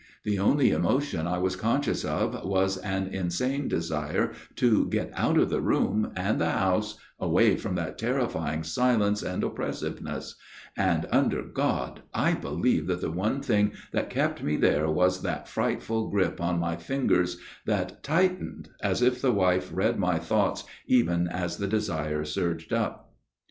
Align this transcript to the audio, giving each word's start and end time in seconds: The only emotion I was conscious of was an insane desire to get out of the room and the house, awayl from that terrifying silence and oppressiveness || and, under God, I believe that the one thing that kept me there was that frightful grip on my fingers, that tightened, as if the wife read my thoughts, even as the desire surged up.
The 0.23 0.39
only 0.39 0.71
emotion 0.71 1.27
I 1.27 1.37
was 1.37 1.55
conscious 1.55 2.03
of 2.03 2.43
was 2.43 2.77
an 2.79 3.09
insane 3.09 3.67
desire 3.67 4.31
to 4.55 4.87
get 4.87 5.11
out 5.13 5.37
of 5.37 5.51
the 5.51 5.61
room 5.61 6.11
and 6.15 6.41
the 6.41 6.49
house, 6.49 6.97
awayl 7.21 7.59
from 7.59 7.75
that 7.75 7.99
terrifying 7.99 8.63
silence 8.63 9.21
and 9.21 9.43
oppressiveness 9.43 10.33
|| 10.57 10.75
and, 10.91 11.05
under 11.11 11.43
God, 11.43 12.01
I 12.15 12.33
believe 12.33 12.87
that 12.87 13.01
the 13.01 13.11
one 13.11 13.43
thing 13.43 13.73
that 13.91 14.09
kept 14.09 14.41
me 14.41 14.57
there 14.57 14.89
was 14.89 15.21
that 15.21 15.47
frightful 15.47 16.09
grip 16.09 16.41
on 16.41 16.57
my 16.57 16.77
fingers, 16.77 17.37
that 17.67 18.01
tightened, 18.01 18.69
as 18.81 19.03
if 19.03 19.21
the 19.21 19.31
wife 19.31 19.69
read 19.71 19.99
my 19.99 20.17
thoughts, 20.17 20.63
even 20.87 21.27
as 21.27 21.57
the 21.57 21.67
desire 21.67 22.25
surged 22.25 22.73
up. 22.73 23.13